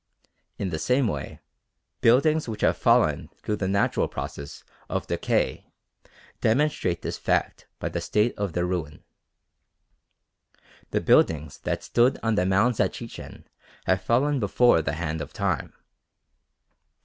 In 0.57 0.71
the 0.71 0.79
same 0.79 1.07
way, 1.07 1.41
buildings 1.99 2.49
which 2.49 2.61
have 2.61 2.75
fallen 2.75 3.29
through 3.43 3.59
a 3.61 3.67
natural 3.67 4.07
process 4.07 4.63
of 4.89 5.05
decay 5.05 5.67
demonstrate 6.39 7.03
this 7.03 7.19
fact 7.19 7.67
by 7.77 7.87
the 7.89 8.01
state 8.01 8.35
of 8.35 8.53
their 8.53 8.65
ruin. 8.65 9.03
The 10.89 11.01
buildings 11.01 11.59
that 11.65 11.83
stood 11.83 12.17
on 12.23 12.33
the 12.33 12.47
mounds 12.47 12.79
at 12.79 12.93
Chichen 12.93 13.47
have 13.85 14.01
fallen 14.01 14.39
before 14.39 14.81
the 14.81 14.93
hand 14.93 15.21
of 15.21 15.33
Time. 15.33 15.71